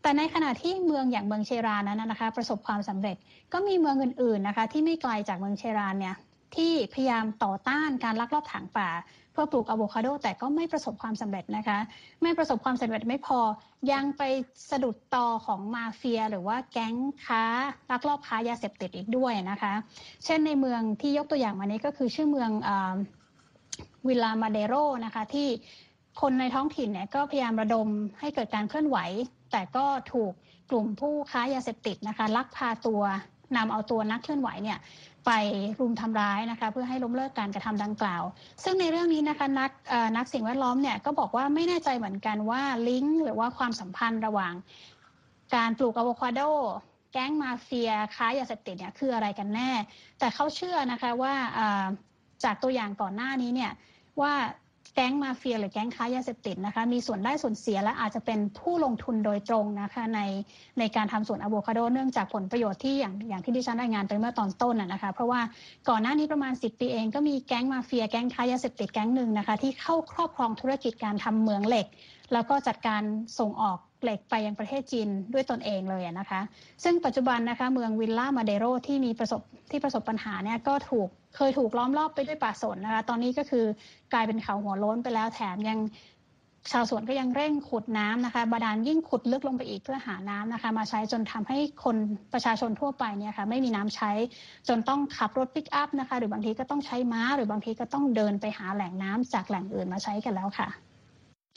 [0.01, 3.15] แต่ในขณะที่เมืองอย่างเมืองเชรานั้นนะคะ ประสบความสำเร็จ
[3.53, 6.15] ก็มีเมืองอื่นๆนะคะ ที่ไม่ไกลจากเมืองเชรานเนี่ย
[6.55, 8.89] ที่พยายามต่อต้านการลักลอบถางป่า
[9.37, 11.77] พื่อปลูกอะโวคาโดแต่ก็ไม่ประสบความสำเร็จนะคะ
[12.21, 13.39] ไม่ประสบความสำเร็จไม่พอ
[13.91, 14.21] ยังไป
[14.69, 16.95] สะดุดต่อของมาเฟีย หรือว่าแก๊ง
[17.25, 17.43] ค้า
[17.91, 19.73] ลักลอบค้ายาเสพติดอีกด้วยนะคะ
[20.25, 22.51] เช่นในเมืองที่ยกตัวอย่างมานี้ก็คือชื่อเมือง
[24.07, 24.73] วิลามาเดโร
[25.05, 25.47] นะคะที่
[26.21, 27.87] คนในท้องถิ่นเนี่ยก็พยายามระดม
[28.19, 28.97] ให้เกิดการเคลื่อนไหว
[29.51, 30.31] แต่ก็ถูก
[30.69, 33.01] กลุ่มผู้ค้ายาเสพติดนะคะลักพาตัว
[33.55, 34.77] นำเอาตัวนักเคลื่อนไหวเนี่ย
[35.27, 35.31] ไป
[35.79, 38.23] รุมทำร้ายนะคะ เพื่อให้ล้มเลิกการกระทำดังกล่าว
[38.63, 39.71] ซึ่งในเรื่องนี้นะคะนัก
[40.17, 44.53] นักสิ่งแวดล้อมเนี่ยก็บอกว่าไม่แน่ใจเหมือนกันว่าลิงก์หรือว่าความสัมพันธ์ระหว่าง
[45.55, 46.41] การปลูกอะโวคาโด
[47.11, 49.71] แก๊งมาเฟียค้ายาเสพติดเนี่ยคืออะไรกันแน่
[50.19, 51.33] แต่เขาเชื่อนะคะว่า
[52.43, 53.71] จากตัวอย่างก่อนหน้านี้เนี่ย
[54.21, 54.33] ว่า
[54.99, 60.21] แก๊งมาเฟียหรือแก๊งค้ายาเสพติดนะคะ มีส่วนได้ส่วนเสียและอาจจะเป็นผู้ลงทุนโดยตรงนะคะใน
[60.79, 65.41] ในการทำสวนอะโวคาโดเนื่องจากผลประโยชน์ที่อย่างอย่างที่ดิฉันรายงานไปเมื่อตอนต้นนะคะ เพราะว่า
[65.89, 71.87] ก่อนหน้านี้ประมาณ 10 ปีเองก็มีแก๊งมาเฟียแก๊งค้ายาเสพติดแก๊งหนึ่งนะคะที่เข้าครอบครองธุรกิจการทำเหมืองเหล็ก
[72.33, 73.01] แล้วก็จัดการ
[73.39, 76.41] ส่งออก เหล็กไปยังประเทศจีนด้วยตนเองเลยนะคะ
[76.83, 83.65] ซึ่งปัจจุบันนะคะเมืองวิลล่ามาเดโรที่มีประสบที่ประสบปัญหาเนี่ยก็ถูกเคยถูกล้อมรอบไปด้วยป่าสนนะคะ ตอนนี้ก็คือ
[84.13, 85.79] กลายเป็นเขาหัวโล้นไปแล้วแถมยัง
[86.71, 91.97] ชาวสวนก็ยังเร่งขุดน้ำนะคะบาดาลยิ่งขุดลึกลงไปอีกเพื่อหาน้ำนะคะ มาใช้จนทำให้คน
[92.33, 94.11] ประชาชนทั่วไปเนี่ยค่ะไม่มีน้ำใช้
[94.67, 100.86] จนต้องขับรถปิกอัพนะคะ หรือบางทีก็ต้องใช้ม้า หรือบางทีก็ต้องเดินไปหาแหล่งน้ำจากแหล่งอื่นมาใช้กันแล้วค่ะ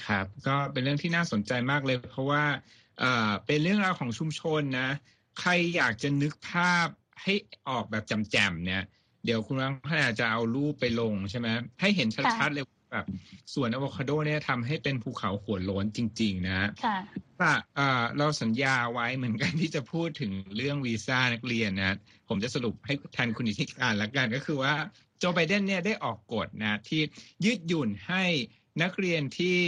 [0.06, 2.44] ครับ ก็เป็นเรื่องที่น่าสนใจมากเลย เพราะว่า
[2.98, 4.90] เอ่อเป็นเรื่องราวของชุมชนนะ
[5.40, 6.86] ใครอยากจะนึกภาพ
[7.22, 7.34] ให้
[7.68, 8.82] ออกแบบจำๆเนี่ย
[9.24, 11.46] เดี๋ยวคุณรังพนาจะเอารูปไปลงใช่ไหม
[11.80, 12.08] ให้เห็น
[12.38, 13.06] ชัดๆเลยแบบ
[13.54, 17.54] สวนอะโวคาโดเนี่ยทำให้เป็นภูเขาหัวโล้นจริง ๆ นะค่ะ
[18.18, 21.96] เราสัญญาไว้เหมือนกันที่จะพูดถึงเรื่องวีซ่านักเรียนนะ
[22.28, 24.74] ผมจะสรุปให้แทนคุณอิทธิการละกันก็คือว่า
[25.18, 27.00] โจไบเดนเนี่ยได้ออกกฎนะ ที่
[27.44, 28.24] ยืดหยุ่นให้
[28.82, 29.58] นักเรียนที่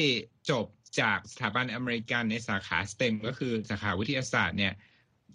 [0.51, 0.67] จบ
[1.01, 4.75] จากสถาบันอเมริกันในสาขา STEM ก็คือสาขาวิทยาศาสตร์เนี่ย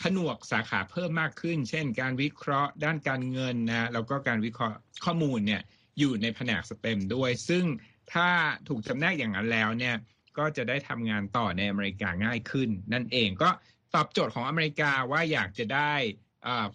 [0.01, 5.61] ผนวกสาขาเพิ่มมากขึ้น เช่น การวิเคราะห์ด้านการเงินนะแล้วก็การวิเคราะห์ข้อมูลเนี่ย
[5.99, 7.65] อยู่ในแผนกสเต็มด้วย ซึ่ง
[8.13, 8.29] ถ้า
[8.67, 9.95] ถูกจำแนกอย่างนั้นแล้วเนี่ย
[10.37, 13.49] ก็จะได้ทำงานต่อในอเมริกาง่ายขึ้น นั่นเองก็
[13.93, 15.93] ตอบโจทย์ของอเมริกาว่าอยากจะได้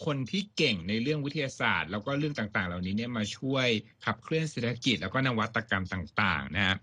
[0.04, 3.66] คนที่เก่งในเรื่องวิทยาศาสตร์ แล้วก็เรื่องต่างๆ เหล่านี้เนี่ยมาช่วย
[4.04, 6.76] ขับเคลื่อนเศรษฐกิจ แล้วก็นวัตกรรมต่างๆนะฮะ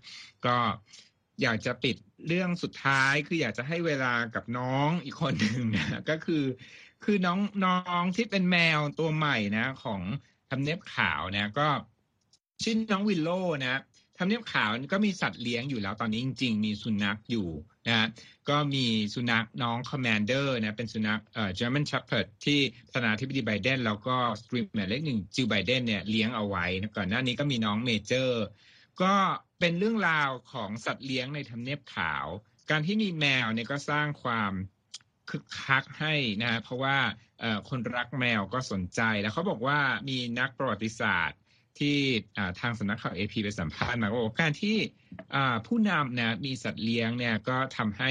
[0.46, 0.56] ก็
[1.42, 1.96] อยากจะปิด
[2.28, 6.44] เรื่องสุดท้ายคืออยากจะให้เวลากับน้องอีกคนหนึ่งนะก็คือ
[7.04, 10.00] คือน้องน้องที่เป็นแมวตัวใหม่นะ ของ
[10.50, 11.68] ทำเนียบขาวนะก็
[12.62, 13.30] ชื่อน้องวิลโล
[13.66, 13.80] นะ
[14.22, 17.48] ทำเนียบขาวก็มีสัตว์เลี้ยงอยู่แล้วตอนนี้จริง ๆ มีสุนัขอยู่
[17.88, 18.08] นะ
[18.48, 22.60] ก็มีสุนัขน้องคอมมานเดอร์นะเป็นสุนัขเอ่อ German Shepherd ที่
[22.92, 28.44] ประธานาธิบดีไบเดนแล้วก็สตรีหมายเลขหนึ่งจิลไบเดนเนี่ยเลี้ยงเอาไว้นะก่อนหน้านี้ก็มีน้องเมเจอร์
[29.02, 29.14] ก็
[29.60, 32.26] เป็นเรื่องราวของสัตว์เลี้ยงในทำเนียบขาว
[32.70, 34.52] การที่มีแมวเนี่ยก็สร้างความ
[35.30, 36.96] คึกคักให้นะเพราะว่า
[37.68, 39.78] คนรักแมวก็สนใจแล้วเขาบอกว่า
[40.08, 41.38] มีนักประวัติศาสตร์
[41.80, 41.98] ที่
[42.60, 44.76] ทางสำนักข่าวเอพีไปสัมภาษณ์มาว่าการที่
[45.66, 48.10] ผู้นำนะมีสัตว์เลี้ยงเนี่ยก็ทำให้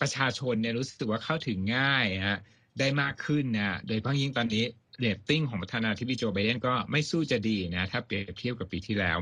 [0.00, 2.38] ประชาชนเนี่ยรู้สึกว่าเข้าถึงง่ายฮะ
[2.78, 4.64] ได้มากขึ้นนะโดยเฉพาะยิ่งตอนนี้
[4.98, 9.18] เรตติ้งของประธานาธิบดีโจไบเดนก็ไม่สู้จะดีนะ ถ้าเปรียบเทียบกับปีที่แล้ว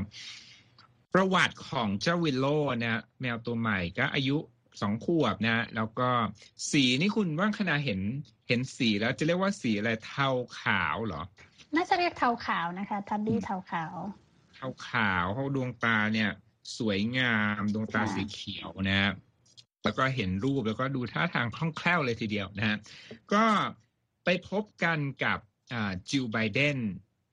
[1.13, 2.45] ประวัติของเจ้าวิลโล
[2.83, 4.37] นะแมวตัวใหม่ก็อายุ
[4.81, 6.09] สองขวบนะ แล้วก็
[6.71, 8.01] สีนี่คุณว่างขณะเห็น
[8.47, 11.21] เห็นสีแล้วจะเรียกว่าสีอะไรเทาขาวเหรอ
[11.75, 13.95] น่าจะเรียกเทาขาวนะคะ แท็บบี้เทาขาว
[14.55, 16.29] เทาขาวเขาดวงตาเนี่ย
[16.77, 19.13] สวยงามดวงตาสีเขียวนะ
[19.83, 22.77] แล้วก็เห็นรูปแล้วก็ดูท่าทางคล่องแคล่วเลยทีเดียวนะฮะ
[23.33, 23.45] ก็
[24.25, 25.39] ไปพบกันกับ
[26.09, 26.77] จิลไบเดน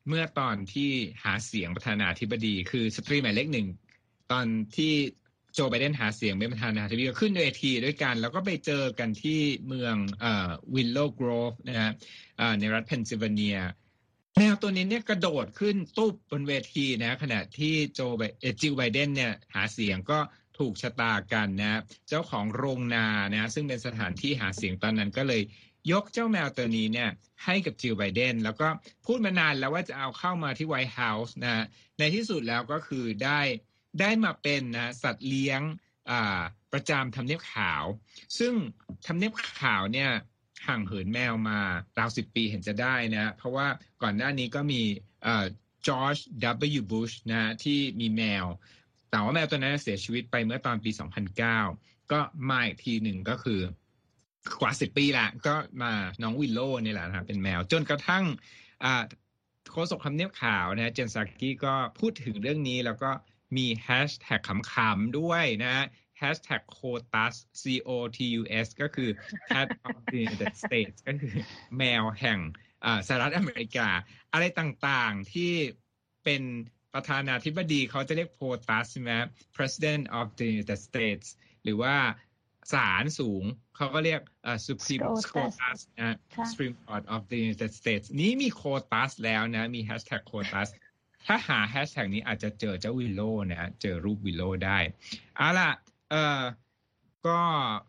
[0.09, 0.90] เมื่อตอนที่
[1.25, 3.68] หาเสียงประธานาธิบดี คือสตรีหมายเลขหนึ่ง
[4.33, 4.46] ตอน
[4.77, 4.92] ที่
[5.55, 9.94] โจไบเดนหาเสียงเป็นประธานาธิบดีก็ขึ้นเวทีด้วยกัน แล้วก็ไปเจอกันที่เมือง
[10.75, 11.90] วิลโลว์โกรฟนะฮะ
[12.59, 13.59] ในรัฐเพนซิลเวเนีย
[14.38, 18.01] แมวตัวนี้เนี่ยกระโดดขึ้นตุ๊บบนเวทีนะ ขณะที่โจ
[18.61, 20.18] จิลไบเดนเนี่ยหาเสียงก็
[20.59, 25.42] ถูกชะตากันนะ เจ้าของโรงนานะ ซึ่งเป็นสถานที่หาเสียงตอนนั้นก็เลย
[25.92, 27.11] ยกเจ้าแมวตัวนี้เนี่ย
[27.44, 28.68] ให้กับจิลไบเดน แล้วก็
[29.07, 31.64] พูดมานานแล้วว่าจะเอาเข้ามาที่ไวท์เฮาส์นะ
[31.99, 33.40] ในที่สุดแล้วก็คือได้
[34.01, 35.61] ได้มาเป็นนะสัตว์เลี้ยง
[36.72, 37.85] ประจำทำเนียบขาว
[38.38, 38.53] ซึ่ง
[39.07, 40.11] ทำเนียบขาวเนี่ย
[40.66, 41.59] ห่างเหินแมวมา
[41.98, 43.66] ราวสิบปีเห็นจะได้นะ เพราะว่า
[44.02, 44.83] ก่อนหน้านี้ก็มี
[45.87, 46.16] จอร์จ
[46.79, 46.83] W.
[46.90, 48.44] บุชนะที่มีแมว
[49.11, 50.90] แต่ว่าแมวตัวนั้นเสียชีวิตไปเมื่อตอนปี
[51.50, 53.61] 2009 ก็มาอีกทีหนึ่งก็คือ
[54.61, 58.24] กว่าสิบปีละก็มาน้องวิลโลนี่แหละนะเป็นแมว จนกระทั่ง
[59.70, 63.11] โฆษกคำเนียบข่าวนะเจนซากี้ก็พูดถึงเรื่องนี้แล้วก็
[63.57, 64.40] มีแฮชแท็ก
[64.72, 65.87] ขำๆด้วยนะ
[66.18, 69.11] แฮชแท็ก COTUS C O T U S ก็คือ
[69.50, 71.35] Cat of the United States ก็คือ
[71.79, 72.38] แมวแห่ง
[73.07, 73.88] สหรัฐอเมริกา
[74.33, 75.52] อะไรต่างๆที่
[76.24, 76.42] เป็น
[76.94, 79.12] ประธานาธิบดีเขาจะเรียก POTUS ใช่ไหม
[79.57, 81.26] President of the United States
[81.64, 81.94] หรือว่า
[82.72, 83.44] ศาลสูง
[83.76, 84.20] เขาก็เรียก
[84.66, 85.52] Supreme Court
[86.00, 86.16] นะ
[86.50, 90.68] Supreme Court of the United States นี้มี COTUS แล้วนะ มีแฮชแท็ก COTUS
[91.26, 94.79] ถ้าหาแฮชแท็กนี้อาจจะเจอเจ้าวิลโลนะเจอรูปวิลโลได้
[95.37, 95.70] เอาล่ะ
[96.11, 96.42] เออ
[97.27, 97.40] ก็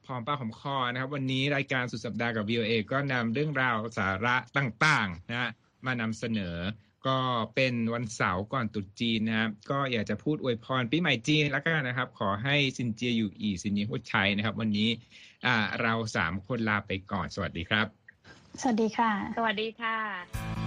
[0.05, 5.51] พร้อมป้าผมคอนะครับ วันนี้รายการสุดสัปดาห์กับ VOA ก็นำเรื่องราวสาระต่างๆนะ
[5.85, 6.57] มานำเสนอ
[7.07, 7.17] ก็
[7.55, 14.89] เป็นวันเสาร์ก่อนตุษจีนนะครับ ก็อยากจะพูดอวยพรปีใหม่จีนแล้วกันนะครับ ขอให้ซินเจียอยู่อีซินเนียหุชัยนะครับ วันนี้
[15.45, 17.87] อ่าเราสามคนลาไปก่อนสวัสดีครับ
[18.61, 20.66] สวัสดีค่ะ สวัสดีค่ะ